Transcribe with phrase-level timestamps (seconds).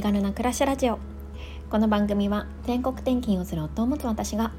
[0.00, 0.98] 身軽な暮らしラジオ。
[1.68, 4.50] この番組は全国転勤をする夫を持つ私が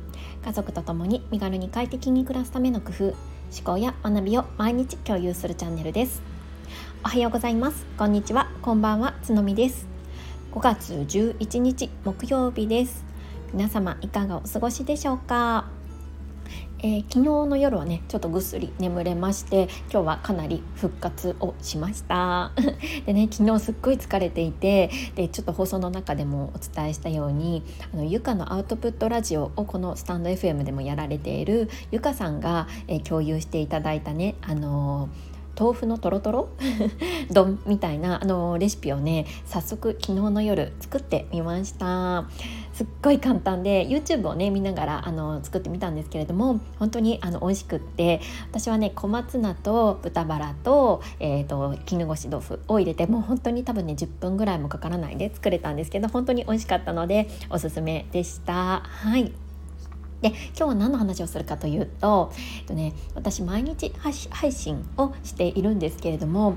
[0.45, 3.15] 家族と共に身軽に快適に暮らすための工夫思
[3.65, 6.21] 考や学びを毎日共有するチャンネルです。
[7.03, 7.87] おはようございます。
[7.97, 8.51] こんにちは。
[8.61, 9.15] こんばんは。
[9.23, 9.87] つのみです。
[10.51, 13.03] 5月11日木曜日です。
[13.51, 15.65] 皆様いかがお過ごしでしょうか？
[16.83, 22.51] えー、昨日の夜はねちょっとぐっすり眠れまして今日はかなり復活をしました。
[23.05, 36.49] でね昨日すっごい疲れていてでちょっと放送の中でもお伝えしたようにあのゆかのアウトプットラジオをこのスタンド FM でもやられているゆかさんが、えー、共有していただいたねあのー豆腐のとろとろ
[37.29, 42.25] 丼みたいなあのレシピをね早速昨日の夜作ってみました。
[42.81, 58.81] すっごい簡単で YouTube をね見ながらあの作ってみたんですけれども本当にあの美味しくって私はね小松菜と豚バラと,、えーと、絹ごし豆腐を入れてもう本当に多分ね10分ぐらいもかからないで作れたんですけど本当に美味しかったのでおすすめでした。
[58.81, 59.31] はい。
[60.21, 63.91] で今日は何の話をするかというと,、えっとね、私毎日
[64.29, 66.55] 配信をしているんですけれども、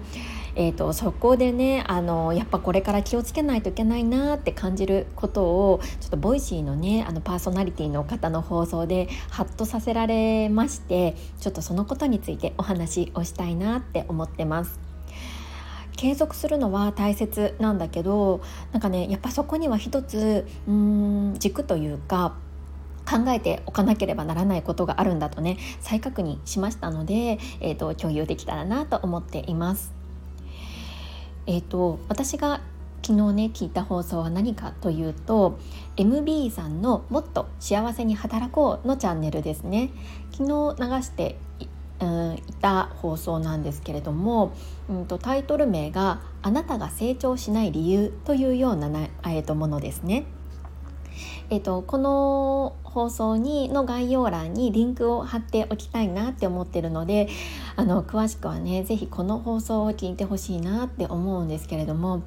[0.55, 14.78] えっと、そこでねあのやっぱこれから気をつけないといけないなって感じることをちょっとボイシーのねあのパーソナリティの方の放送でハッとさせられましてちょっとそのことについてお話をしたいなって思ってます。
[15.97, 22.34] 継続するのは大切なんだけどなんかねやっぱそこには一つうん軸というか
[23.05, 29.92] 考えておかなければならないことがあるんだとね再確認しましたので、えーと、共有できたらなと思っています。
[31.47, 32.62] えーと、私が
[33.02, 35.58] 昨日ね聞いた放送は何かというと
[35.97, 39.91] MB さんの「もっと幸せに働こう」のチャンネルですね
[40.32, 41.66] 昨日流してい,、
[42.00, 44.52] うん、いた放送なんですけれども、
[44.88, 50.25] うんと、タイトル名が「あなたが成長しない理由」というようなな、えー、とものですね。
[51.50, 57.28] えーと、この放送にの概要欄にリンクを貼っておきたいなって思ってるので
[57.75, 62.22] あの詳しくはね是非この放送を聞いてほしいなって思うんですけれども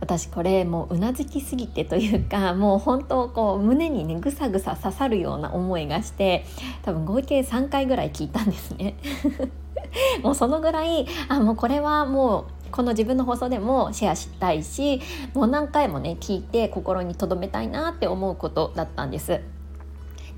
[0.00, 6.44] 私これもううなずきすぎてというか もう本当こう胸にねぐさぐさ刺さるような思いがして
[6.82, 8.96] 多分合計3回ぐらい聞いたんですね。
[10.22, 15.00] もうそのぐらいあもうこれはもうこの自分の放送でもシェアしたいし
[15.34, 19.40] もう何回もね聞いて心に留めたいなって思うことだったんです。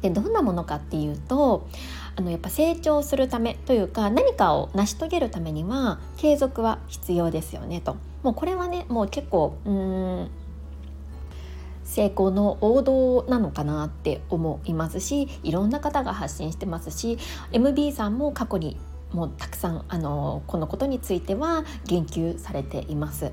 [0.02, 1.68] でどんなものかっていうと
[2.16, 10.30] あのやっぱ成長するためというか何かを成し遂げるためには継続は必要ですよねともうこれはねもう結構うん
[11.84, 17.18] 成功の王道なのかなって思いますしいろんな方が発信してますし
[17.52, 18.76] MB さんも過去に
[19.12, 23.32] もうたくさんあのこのことについては言及されています。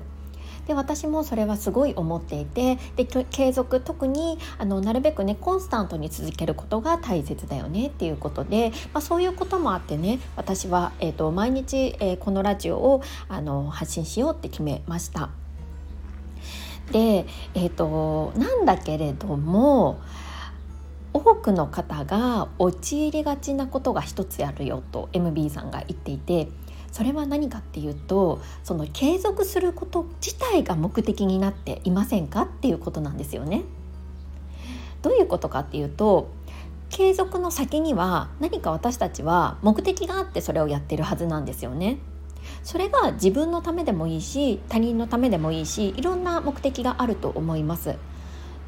[0.68, 15.30] で私もそれはすごい思っていてで継続特にあのなるべくねコンスタントに続けることが大切だよねっていうことで、まあ、そういうこともあってね私は、えーと、毎日、えー、このラジオをあの発信しようって決めました。
[16.92, 20.00] で、えーとなんだけれども
[21.18, 26.48] 多くの方が陥りがちなことが一つあるよと MB さんが言っていて
[26.92, 33.62] それは何かっていうとその継続すること自体が目的になっていませんかっていうことなんですよね。
[35.02, 36.28] どういうことかっていうと
[36.90, 41.98] 継続の先には何か私たちは目的があってそれをやってるはずなんですよね。
[42.62, 47.96] それが自分のためでもいいし他人のためでもいいしいろんな目的があると思います。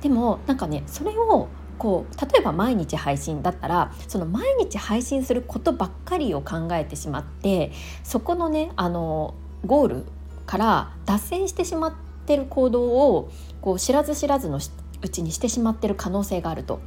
[0.02, 1.48] でもなんかねそれを
[1.80, 7.72] こう例えば毎日配信だったらその毎日配信することばっかりを考えてしまって
[8.04, 10.04] そこのねあのゴール
[10.44, 11.94] から脱線してしまっ
[12.26, 13.30] てる行動を
[13.62, 14.60] こう知らず知らずの
[15.02, 16.80] うちにしてしまってる可能性があると。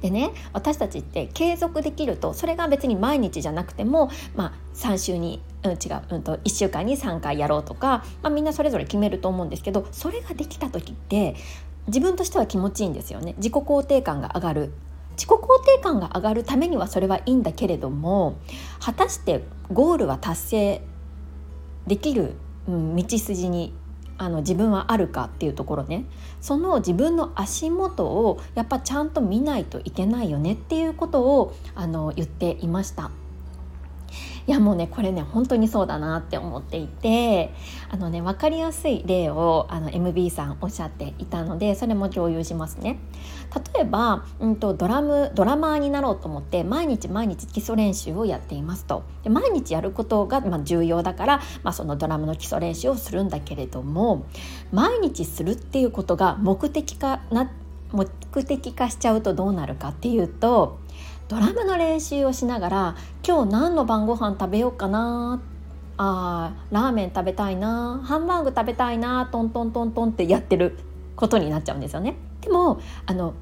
[0.00, 11.36] でね私たちって継続できるとそれが別に毎日じゃなくても、まあ、3週に、うん、違う、うんと、1週間に3回やろうとか、まあ、みんなそれぞれ決めると思うんですけどそれができた時って
[11.86, 13.34] 自分としては気持ちいいんですよね。
[13.36, 14.72] 自己肯定感が上がる。
[15.12, 15.38] 自己肯
[15.76, 18.38] 定感が上がるためにはそれはいいんだけれども
[18.80, 20.82] 果たしてゴールは達成
[21.86, 22.34] できる、
[22.66, 23.74] 道筋に
[24.16, 26.04] あの自分はあるかっていうところね。
[26.40, 33.10] その自分の足元をやっぱちゃんと見ないといけないよねっていうことをあの言っていました。
[34.46, 37.52] いやもうねこれね本当にそうだなって思っていて
[37.90, 42.98] あのね分かりやすい例をあの MB さんおっしゃっていたのでそれも共有しますね。
[43.74, 54.24] 例えば、うんと、ドラムドラマーになろうと思って毎日毎日基礎練習をやっていますとで毎日やることが、まあ、重要だから、まあ、そのドラムの基礎練習をするんだけれども
[54.72, 57.50] 毎日するっていうことが目的化な
[57.92, 58.06] 目
[58.44, 60.78] 的化しちゃうとどうなるかっていうと
[61.32, 62.96] ドラムの練習をしながら
[63.26, 65.40] 今日何の晩ご飯食べようかな
[65.96, 70.78] あーラーメン食べたいなハンバーグ食べたいなトントントントンってやってる
[71.16, 72.16] ことになっちゃうんですよね。
[72.42, 73.32] でもあの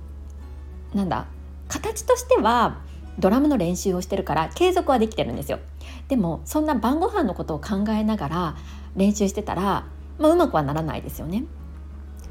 [0.95, 1.27] なんだ
[1.67, 2.79] 形としては
[3.19, 5.59] ドラムの練習をしてるから継続はできてるんですよ。
[6.07, 8.57] でもそんな晩ご飯のことを考えながら
[8.95, 9.87] 練習してたら、
[10.21, 11.43] まあ、うまくはならないですよね。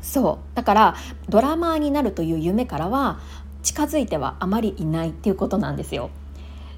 [0.02, 0.96] そうだから
[1.28, 3.20] ドラマーになるという夢からは
[3.64, 6.10] 近づいてはあまりいないっていうことなんですよ。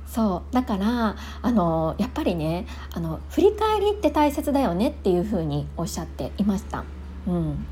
[0.07, 6.83] そうだからあのやっぱりねあの振り返りって大切だよねっていうふうにおっしゃっていました。
[7.27, 7.65] うん、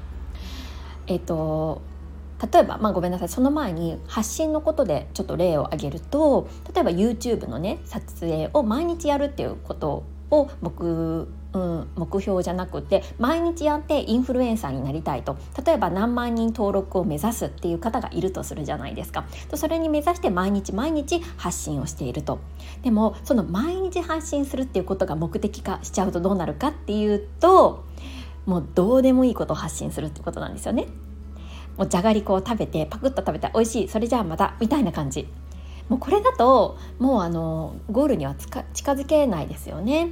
[1.08, 1.82] えっ、と
[2.54, 15.38] 例えば、まあ、ごめんなさいその前に発信のことでちょっと例を挙げると例えば YouTube のね撮影を毎日やるっていうことを僕うん、目標じゃなくて毎日やってインフルエンサーになりたいと。
[15.66, 19.26] 例えば何万人登録を目指すっていう方がいるとするじゃないですか。
[19.56, 22.40] それに目指して毎日毎日発信をしていると。
[22.84, 27.84] でもその毎日発信するっていうことが目的化しちゃうとどうなるかっていうと
[28.46, 30.88] もうどうでもいいことを発信するってことなんですよね。
[31.78, 35.28] もうじゃがりこを食べてパクッと食べて美味しいそれじゃあまたみたいな感じ。
[35.90, 38.64] もうこれだともうあのゴールには近
[38.94, 40.12] づけないですよね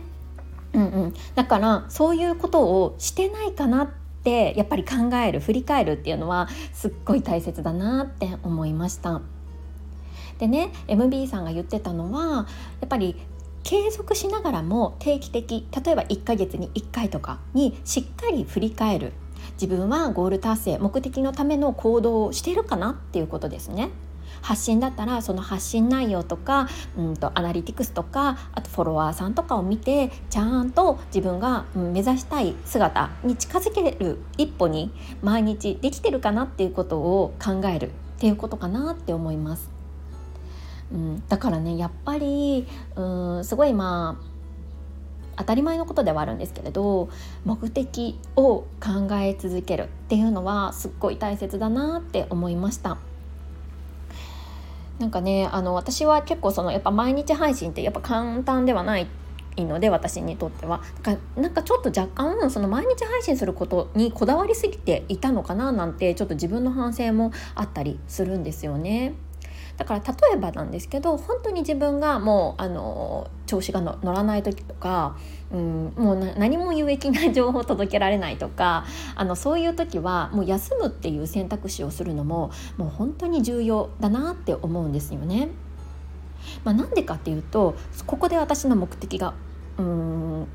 [0.73, 3.89] うんうん、だからそういうことをしてないかなっ
[4.23, 9.21] てやっぱり考える振り返るっていうのはすっごい大切だなって思いました。
[10.37, 12.47] でね MB さんが言ってたのは
[12.79, 13.15] やっぱり
[13.63, 19.13] 継続しながらも定期的例えば1ヶ月に1回とかにしっかり振り返る
[19.53, 23.89] 自分はゴール達成目的のための行動をしてるかなっていうことですね。
[24.41, 34.91] 発信だったらその発信内容とかうんとアナリティクスとかあとフォロワーさんとかを見てちゃんと自分が目指したい姿に近づける一歩に
[35.21, 37.89] 毎日できてるかなっていうことを考えるっ
[38.19, 39.69] ていうことかなって思います。
[40.91, 42.65] うん、だからねやっぱり
[42.95, 43.03] う
[43.39, 44.37] んすごいまあ
[45.37, 47.09] 当たり前のことではあるんですけれど
[47.45, 52.97] 目的を考え続けるっていうのはすっごい大切だなって思いました。
[54.99, 59.07] なんかねあの私は結構そのやっぱ毎日配信ってやっぱ簡単ではない
[59.57, 60.81] ので私にとっては
[61.35, 69.13] なんかちょっと若干その毎日配信することにこだわりすぎていたのかななんてちょっと自分の反省もあったりするんですよね。
[69.77, 75.15] だから例えばなんですけど本当に自分がもうあの調子が乗らない時とか、
[75.51, 78.85] うん、もう何も有益な情報を届けられないとか
[79.15, 85.49] あのそういう時はもう休むっていう選択肢をするのももう本当に重要だなって思うんですよね。
[86.63, 87.75] まあ、なんでかっていうと
[88.05, 89.33] ここで私の目的が
[89.77, 90.47] うん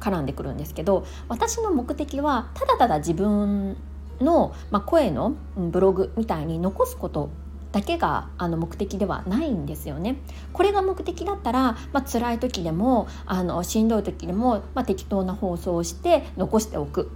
[0.00, 3.76] 絡んでくるんですけど私の目的はただただ自分
[4.20, 7.30] の、まあ、声のブログみたいに残すこと
[7.72, 10.16] だけがあの目的ではないんですよね。
[10.52, 17.10] これが目的だったら、まあ辛い時でもあのしんどい時でも、まあ、適当な放送をして残しておく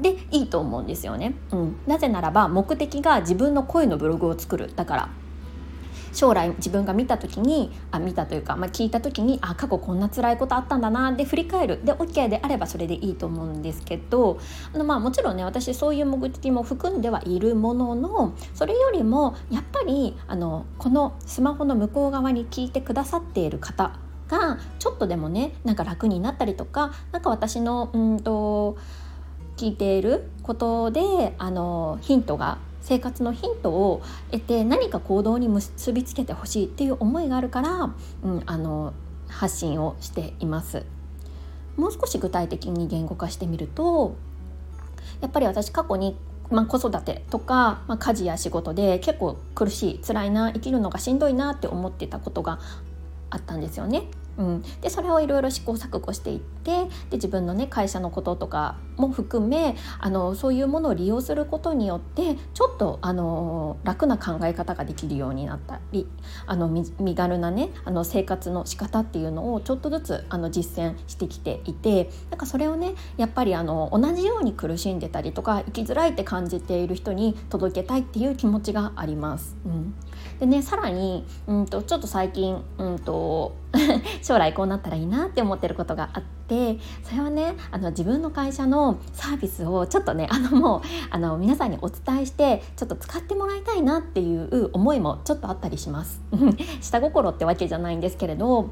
[0.00, 1.34] でいいと思うんですよね。
[1.52, 5.08] うん、なぜならば目的が自分の声のブログを作るだから
[6.12, 11.80] 将来自分が見た時にあ見たというか、まあ、聞いた時にあ過去こんな辛いことあったんだなで振り返る。
[11.84, 14.38] で OK であればそれでいいと思うんですけど
[14.74, 23.92] あの、まあ、もちろんね私そういう目的も含んではいるもののそれよりもやっぱりあのこのスマホの向こう側に聞いてくださっている方
[24.28, 28.76] がちょっとでもねなんか楽になったりとか何か私のうんと
[29.56, 38.94] 聞いていることであのヒントが生活のヒントを得て何か行動に結びつけてほしいっていう思いがあるから、うん、あの
[39.28, 40.86] 発信をしています。
[41.76, 44.16] もう少し具体的に言語化してみると
[45.20, 46.16] やっぱり私過去に
[46.50, 52.58] まあ、子育てとか、まあ、家事や仕事で結構苦しい辛いな生きるのがしんどいなって思ってたことが
[53.28, 54.04] あったんですよね。
[54.38, 66.06] うん、でそれをいろいろ試行錯誤していってで自分のね会社のこととかも含めあのそういうものを利用することによってちょっとあの楽な考え方ができるようになったり
[66.46, 79.56] あの身軽なねあの生活の仕方っていうのをちょっとずつあの実践してきていてなんかそれをねやっぱりあの同じように苦しんでたりとか生きづらいって感じている人に届けたいっていう気持ちがあります。
[79.66, 79.94] うん
[80.40, 83.56] でねさらにうんとちょっと最近うんと
[84.22, 90.80] 将来こうなったらいいなって思ってることがあってそれはねあの自分の会社のサービスをちょっとねあのもう
[91.10, 96.20] あの皆さんにお伝えしてちょっと使ってもらいたいなっていう思いもちょっとあったりします。
[96.80, 98.70] 下心ってわけじゃないんですけれど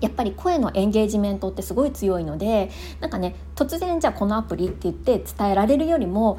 [0.00, 6.38] やっぱり声のエンゲージメントってすごい強いのでなんかね突然じゃあこのアプリって言って伝えられるよりも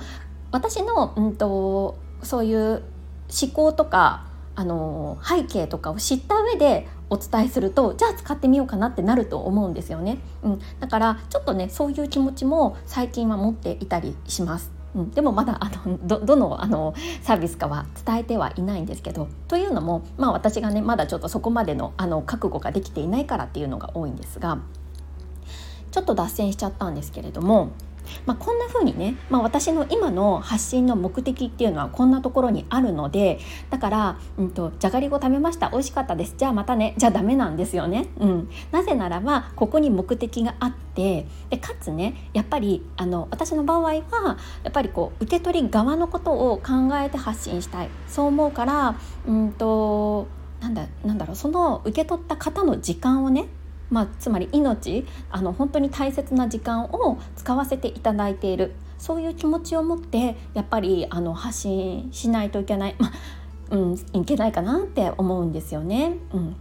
[0.52, 2.84] 私の、うんとそういう
[3.42, 14.72] 思考とかあの背景とかを知った上でお伝えするとじゃあ使ってみようかなってなると思うんですよね、うん、だからちょっとねそういう気持ちも最近は持っていたりします。
[14.96, 16.94] うん、でもまだあのどどのあの
[17.24, 19.28] サービスかは伝えてはいないんですけど。
[19.48, 24.60] というのも、まあ、私がねまだちょっとそこまでのあの覚悟ができていないからっていうのが多いんですが
[25.92, 27.72] ちょっと脱線しちゃったんですけれども
[28.26, 38.08] まあ、こんな風にね、まあ、私の今の発信の目的っていうのはこんなところにあるのでだから、うんと、じゃがりこ食べました美味しかったですじゃあまたねじゃあダメなんですよね。
[38.20, 48.96] うん、なぜならばここに目的があってでかつねやっぱりあの私の場合はやっぱりこう受け取り側のことを考えて発信したいそう思うから
[49.28, 50.28] うんと
[50.62, 53.48] なんだなんだろうその受け取った方の時間をね
[53.94, 58.74] まあ、つまり命あの本当に大切な時間を使わせていただいている。
[58.98, 63.12] そういう気持ちを持ってやっぱりあの発信しないといけない、まあ
[63.72, 66.18] うん、いけないかなって思うんですよね。
[66.34, 66.56] うん。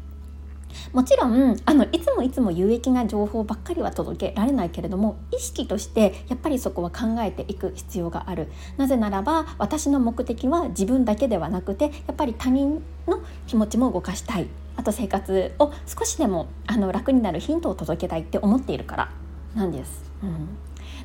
[0.93, 8.49] もちろんあのいつもいつも有益な情報ばっかりは届けられないけれども意識としてやっぱりそこは考えていく必要がある。
[8.76, 14.49] なぜならば私の目的は自分だけではなくてやっぱり他人の気持ちも動かしたい。
[14.76, 19.11] あと生活を少しでもあの楽になるヒントを届けたいって思っているから
[19.55, 20.11] なんです。
[20.23, 20.49] うん。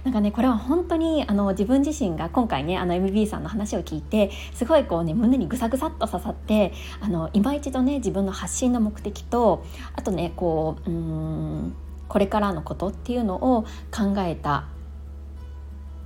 [0.03, 9.65] なんかねこれは本当にあの自分自身が今回ねあの MB さんの話を聞いてすごいこうね胸にぐさぐさっと刺さってあの今一度ね自分の発信の目的と
[9.95, 11.75] あとねこううん
[12.07, 14.65] これからのことっていうのを考えた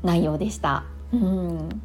[0.04, 0.84] 内容でした。
[1.14, 1.82] うん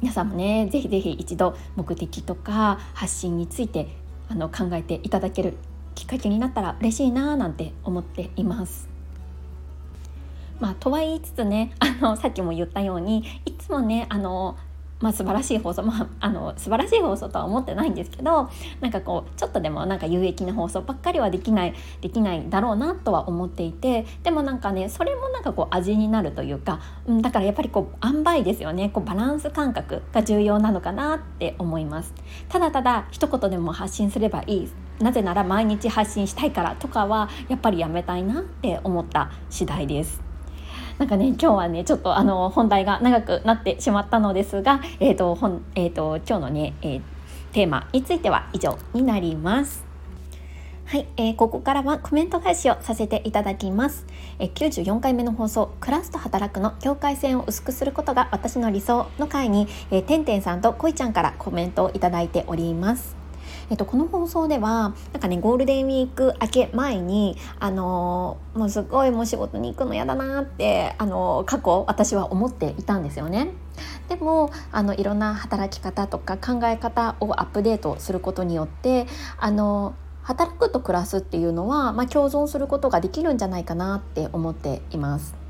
[0.00, 3.88] 皆さんもねぜひぜひ一度目的とか発信について
[4.28, 5.54] あの考えていただける
[5.94, 8.91] きっかけになったら嬉しいななんて思っています。
[10.62, 14.56] まあ、とは言いつつねあのさっきも言ったようにいつもねあの
[15.00, 18.48] まあ、素晴らしい放送、まあ、あの素晴らしい放送とは思ってないんですけど
[18.80, 28.90] なんかこうちょっとでもなんか有益な放送ばっかりはできないできないだろうなとは思っていてでもなんかねそれもなんかこう味になるというか、うん、だからやっぱりこう塩梅ですよね。
[28.90, 32.14] こうバランス感覚が重要なのかなって思います。
[32.48, 34.70] ただただ一言でも発信すればいい。
[35.00, 40.31] なぜなら毎日発信したいからとかはやっぱりやめたいなって思った次第です。
[41.02, 47.02] なんかね今日はねちょっとあの本題が長くなってしまったのですが、えーと本えーと、今日のね、えー、
[47.52, 49.84] テーマについては以上になります。
[50.86, 54.06] はい、えー、ここからはコメント返しをさせていただきます。
[54.38, 63.21] えー、94回目の放送、クラスと働くの境界線を薄くすることが私の理想の回に、えー、てんてんさんとこいちゃんからコメントをいただいております。
[63.70, 73.50] えっと、この放送ではなんかねゴールデンウィーク明け前にあのもうすごいもう仕事に行くの嫌だなってあの過去私は思っていたんですよね。
[74.08, 79.06] でもあのいろんな働き方とか考え方をアップデートすることによって
[79.38, 85.41] あの働くと暮らすっていうのは、まあ、共存することができるんじゃないかなって思っています。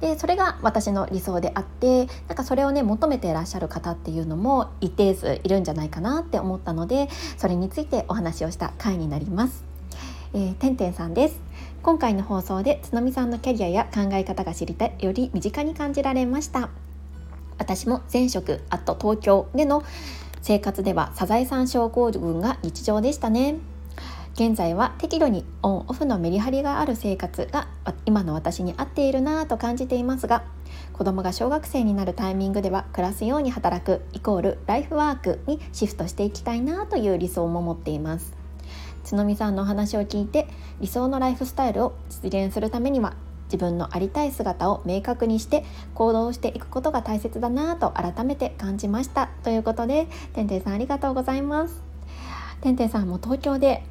[0.00, 9.64] でそれが私の理想であってなんかそれをね求めていらっしゃる方っていうのも一定数いるんじゃないかなって思ったのでそれについてお話をした回になります。
[10.32, 11.40] えー、てんてんさんです。
[11.82, 16.68] 今回の放送でつのみさんのキャリアや考え方が知りたいより身近に感じられました。
[17.58, 19.82] 私も前職あと東京での
[20.42, 23.56] 生活ではサザエさん症候群が日常でしたね。
[24.34, 27.68] 現在は適度にオンオフのメリハリがある生活が
[28.06, 30.44] 今の私に合っているなぁと感じていますが
[30.92, 38.34] 子供が小学生になるタイミングでは暮らすように働くイコールライフワークにシフトしていきたいなという理想も持っています。
[39.10, 40.46] 角見さんのお話を聞いて
[40.80, 43.14] 理想のライフスタイルを実現するためには
[43.46, 49.28] 自分のありたい姿を明確にして行動していくことが大切だなと改めて感じました。
[49.42, 51.82] ということでてんてんさんありがとうございます。
[52.60, 53.82] てんてんさんも東京で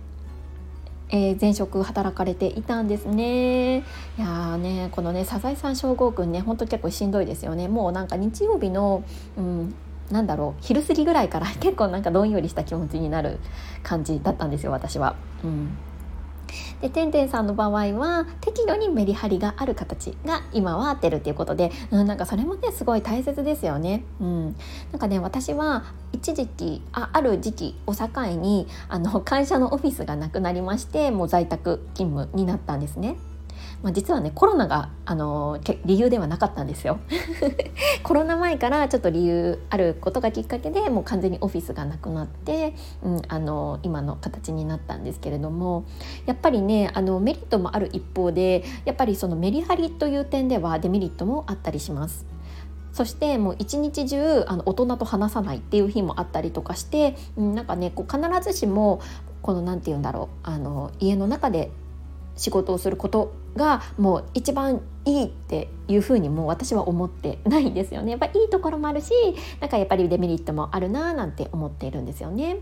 [1.10, 3.80] えー、前職働かれていたんですね。
[3.80, 3.82] い
[4.18, 7.68] やねこのねサザエさん症候群ねほんと結構しんどいですよね。
[7.68, 9.04] もうなんか日曜日の、
[9.38, 9.74] うん、
[10.12, 13.40] なんだろう昼過ぎぐらいから結構なんかどんよりした気持ちになる
[13.84, 15.16] 感じだったんですよ私は。
[15.44, 15.78] うん
[16.82, 24.04] でてんてんさんの場合は適度にメリハリがある形が今は合ってるっていうことで、うん、なんかそれもねすごい大切ですよね。
[24.22, 24.56] うん、
[24.92, 25.84] なんかね私は
[26.14, 33.18] 一時期あある時期を境にあの会社のオフィスがなくなりましてもう在宅勤務になったんですね。
[33.82, 37.00] まあ、実はねコロナがあの理由ではなかったんですよ
[38.04, 45.86] コロナ前からちょっと理由あることがきっかけでもう完全にオフィスがなくなって、うん、あの今の形になったんですけれども
[46.26, 52.26] やっぱりねあのメリットもある一方でやっぱりそのメリハリという点ではデメリットもあったりします。
[52.92, 59.00] そしてもう一日中あの大人と話さないっていう日もあったりとかして、うん、なんかねこう必ずしも
[59.42, 61.72] この何て言うんだろうあの家の中で
[62.40, 68.12] 仕事をすることがもう一番いいっていうふうにもう私は思ってないんですよね。
[68.12, 69.12] やっぱいいところもあるし
[69.60, 72.60] なんかやっぱりデメリットもあるななんて思っているんですよね。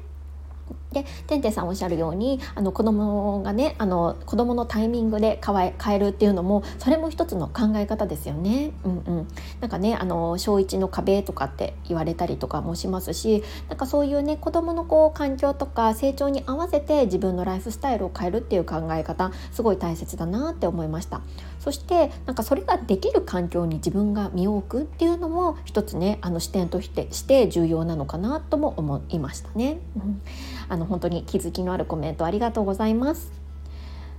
[0.92, 8.72] でてんてんさんおっしゃるようにあの子供がねあの子供のタイミングで変え変えるっていうのもそれも一つの考え方ですよね。
[8.86, 9.28] うんうん、
[9.60, 21.22] なんかねあの小1の壁とかって言われたりとかもしますしなんかそういうね子供のこう環境とか成長に合わせて自分のライフスタイルを変えるっていう考え方すごい大切だなって思いました。
[21.60, 29.80] そしてなんかそれができる環境に自分が身を置くっていうのも一つねあの視点としてして重要なのかなとも思いましたね。
[29.98, 30.22] うん
[30.70, 33.32] あの本当に気づきのあるコメントありがとうございます。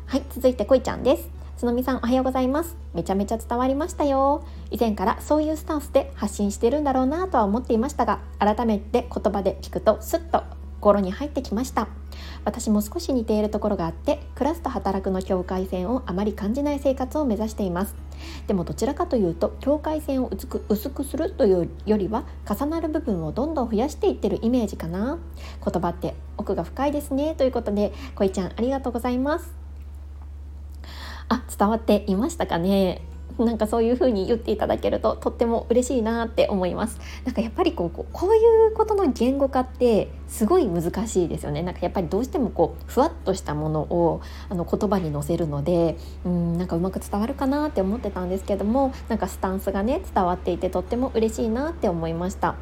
[0.07, 1.29] はい続いてこいちゃんです。
[1.57, 2.77] つのみさんおはようございます。
[2.95, 4.45] めちゃめちゃ伝わりましたよ。
[4.71, 10.45] 以前からそういうスタンスで発信してるんだろうなとは思っていましたが改めて言葉で聞くとスッと
[10.81, 11.89] 心に入ってきました。
[12.45, 17.95] 私も少し似ているところがあってクラスと働くの境界線をあまり感じない生活を目指しています。
[18.47, 25.19] でもどちらかというと境界線を薄く薄くするというよりは重なる部分をどんどん増やしていってるイメージかな。
[25.65, 27.35] 言葉って奥が深いですね。
[27.35, 29.55] ということでこいちゃんありがとうございます。
[31.29, 33.03] あ伝わっていましたかね。
[33.39, 36.99] なんかそういう風に言っていただけるととっても嬉しいなって思います。
[37.25, 41.63] なんかやっぱりこうこうこういうことの言語化ってすごい難しいですよね。
[41.63, 52.57] なんかやっぱりどうしてもこうふわっとしたものをあの言葉に載せるのでうんなんかうまく伝わるかなって思ってたんですけどもなんかスタンスがね伝わっていてとっても嬉しいなって思いました。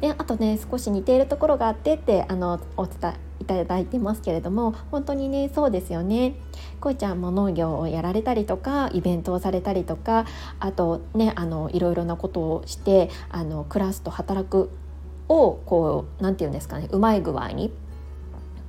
[0.00, 6.34] であとね少し似ているところがあってってあのお伝えいただいてますけれども本当にねそうですよね
[6.80, 10.26] こいちゃんも農業をやられたりとかイベントをされたりとか
[10.58, 14.70] あとねあのいろいろなことをしてあのクラスと働く
[15.28, 17.72] をこう何て言うんですかねうまい具合に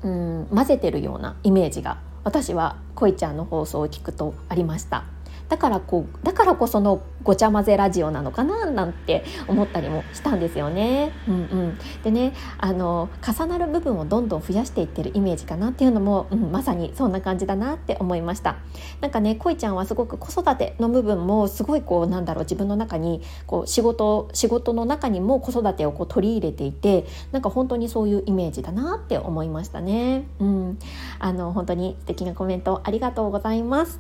[0.04, 5.21] うん混ぜてるようなイメージが私はこいちゃんの放送を聞くとありました。
[5.52, 11.12] だからこうだからこそのごちゃ混ぜラジオなのかななんて思ったりもしたんですよね。
[11.28, 18.60] うんうん、でねあの重なる部分をどんどん増やしていってるイメージかなっていうのも、うん、まさにそんな感じだなって思いました。
[19.02, 30.28] なんかねこいちゃんはすごく子育ての部分もすごいこうなんだろう自分の中にこう仕事仕事の中にも子育てをこう取り入れていてなんか本当にそういうイメージだなって思いましたね。
[30.40, 30.80] うん、
[31.20, 34.00] あの本当に素敵なコメントありがとうございます。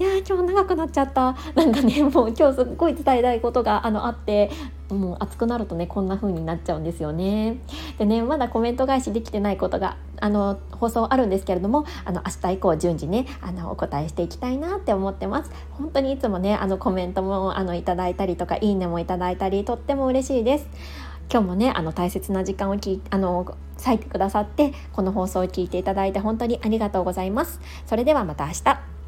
[0.00, 4.50] いや今日長くなっちゃったなんかね もう今日すっごい伝えたいことがあのあって
[4.88, 7.58] もう熱くなるとねこんな風になっちゃうんですよね。
[7.98, 15.50] でねまだコメント返しできてないことがあの放送あるんですけれどもあの明日以降順次ねあのお答えしていきたいなって思ってます。
[15.72, 20.70] 本当にいつもねあのコメントもあのいただいたりとかいいねもいただいたりとっても嬉しいです。
[21.30, 27.60] 今日もねあの大切な時間をきあの割いてくださってこの放送を聞いていただいて本当にありがとうございます。
[27.84, 28.99] それではまた明日。